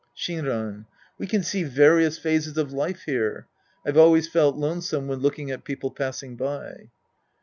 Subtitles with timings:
[0.17, 0.87] Shinran.
[1.19, 3.45] We can see various phases of life here.
[3.85, 6.89] I've al.vays felt lonesome when looking at people passing by.